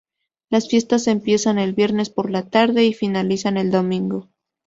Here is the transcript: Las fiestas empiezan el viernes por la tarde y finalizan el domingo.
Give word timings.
Las 0.49 0.67
fiestas 0.67 1.05
empiezan 1.05 1.59
el 1.59 1.73
viernes 1.73 2.09
por 2.09 2.31
la 2.31 2.49
tarde 2.49 2.85
y 2.85 2.93
finalizan 2.95 3.57
el 3.57 3.69
domingo. 3.69 4.29